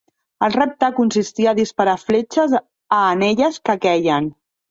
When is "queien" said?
3.87-4.33